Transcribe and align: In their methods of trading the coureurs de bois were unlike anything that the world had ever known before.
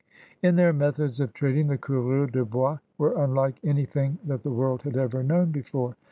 In 0.41 0.55
their 0.55 0.73
methods 0.73 1.19
of 1.19 1.31
trading 1.31 1.67
the 1.67 1.77
coureurs 1.77 2.31
de 2.31 2.43
bois 2.43 2.79
were 2.97 3.23
unlike 3.23 3.59
anything 3.63 4.17
that 4.25 4.41
the 4.41 4.49
world 4.49 4.81
had 4.81 4.97
ever 4.97 5.21
known 5.21 5.51
before. 5.51 5.95